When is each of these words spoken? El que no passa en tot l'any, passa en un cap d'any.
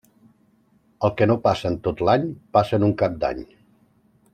El 1.09 1.13
que 1.19 1.27
no 1.31 1.35
passa 1.45 1.69
en 1.73 1.77
tot 1.89 2.03
l'any, 2.09 2.27
passa 2.59 2.81
en 2.83 2.89
un 2.91 2.97
cap 3.05 3.23
d'any. 3.25 3.49